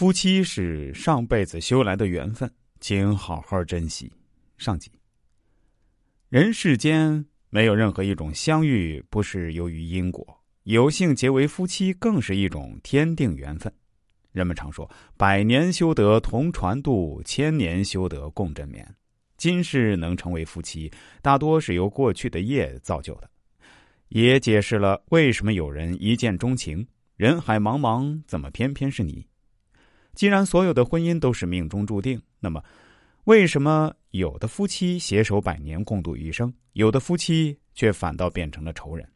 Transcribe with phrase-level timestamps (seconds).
[0.00, 2.50] 夫妻是上辈子修来的缘分，
[2.80, 4.10] 请好好珍惜。
[4.56, 4.90] 上集。
[6.30, 10.26] 人世间没有任何一种相遇不是由于因果，
[10.62, 13.70] 有幸结为夫妻更是一种天定缘分。
[14.32, 18.94] 人们常说“百年修得同船渡，千年修得共枕眠”。
[19.36, 20.90] 今世能成为夫妻，
[21.20, 23.30] 大多是由过去的业造就的，
[24.08, 26.88] 也解释了为什么有人一见钟情。
[27.16, 29.26] 人海茫茫，怎么偏偏是你？
[30.14, 32.62] 既然所有的婚姻都是命中注定，那么。
[33.24, 39.06] 为什么有的夫妻携手百年共度余生，有的夫妻却反倒变成了仇人？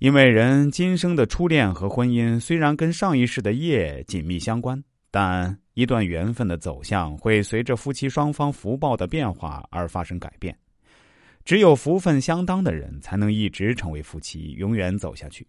[0.00, 10.54] 因为人今生的初恋和婚姻虽然跟上一世的业紧密相关，但一段缘分的走向会随着夫妻双方福报的变化而发生改变。
[11.44, 15.44] 只有福分相当的人，才能一直成为夫妻，永远走下去。《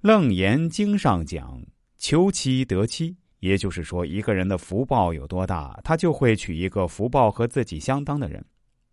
[0.00, 1.62] 楞严经》上讲
[2.02, 8.44] ：“求妻得妻。”也就是说，一个人的福报有多大，他就会娶一个福报和自己相当的人。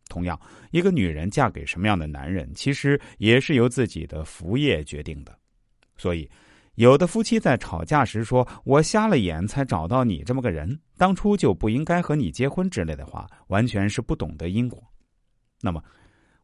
[0.07, 0.39] 同样，
[0.71, 5.37] 一个女人嫁给什么样的男人，其实也是由自己的福业决定的。
[5.97, 6.27] 所以，
[6.75, 14.83] 有的夫妻在吵架时说：“我瞎了眼才找到你这么个人，当初就不应该和你结婚”之类的话，完全是不懂得因果。
[15.61, 15.83] 那么，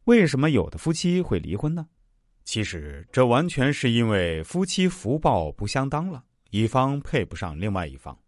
[0.04, 1.88] 为什么有的夫妻会离婚呢？
[2.44, 6.22] 其实，这完全是因为夫妻福报不相当了。
[6.58, 8.18] 一方配不上另外一方，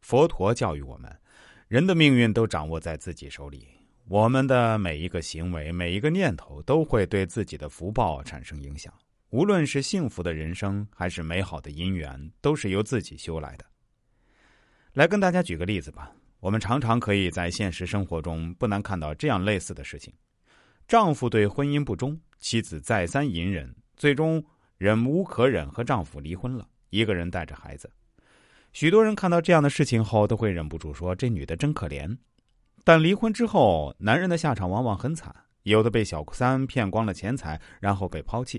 [0.00, 1.20] 佛陀教育我们，
[1.68, 3.68] 人的命运都掌握在自己手里。
[4.08, 8.92] 我们的每一个行为、每一个念头，都会对自己的福报产生影响。
[9.28, 13.64] 无论是幸福的人生，还是美好的姻缘，都是由自己修来的。
[14.94, 16.10] 来跟大家举个例子吧。
[16.40, 20.12] 我们常常可以在现实生活中不难看到这样类似的事情：
[20.88, 24.44] 丈夫对婚姻不忠，妻子再三隐忍，最终
[24.76, 26.66] 忍无可忍，和丈夫离婚了。
[26.90, 27.90] 一个人带着孩子，
[28.72, 32.16] 许多人看到这样的事情后，都会忍不住说：“这女的真可怜。”
[32.84, 38.58] 但离婚之后，男人的下场往往很惨：有的被小三骗光了钱财，然后被抛弃；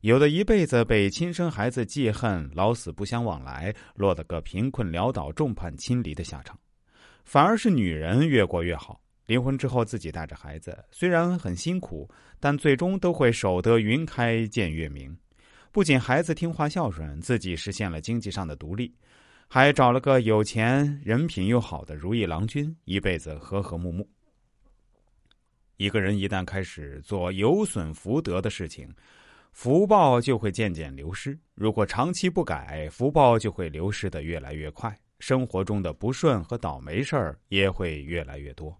[0.00, 6.58] 有的一辈子被亲生孩子记恨，老死不相往来，落得个贫困潦倒、众叛亲离的下场。
[7.24, 12.10] 反而是女人越过越好，离婚之后自己带着孩子，虽然很辛苦，
[12.40, 15.16] 但最终都会守得云开见月明。
[15.72, 18.92] 不仅孩子听话孝顺，自己实现了经济上的独立，
[19.46, 24.08] 还找了个有钱、人品又好的如意郎君，一辈子和和睦睦。
[25.76, 28.92] 一个人一旦开始做有损福德的事情，
[29.52, 31.38] 福报就会渐渐流失。
[31.54, 38.76] 如果长期不改，福报就会流失的越来越快，生活中的不顺和倒霉事儿也会越来越多。